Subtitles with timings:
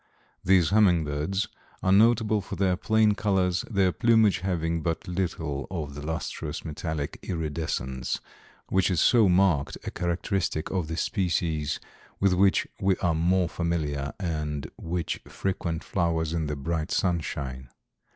[0.43, 1.47] These hummingbirds
[1.83, 7.19] are notable for their plain colors, their plumage having but little of the lustrous metallic
[7.21, 8.19] iridescence
[8.69, 11.79] which is so marked a characteristic of the species
[12.19, 17.69] with which we are more familiar and which frequent flowers in the bright sunshine.